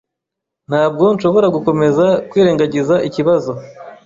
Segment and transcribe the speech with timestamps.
[0.69, 3.51] Ntabwo nshobora gukomeza kwirengagiza ikibazo.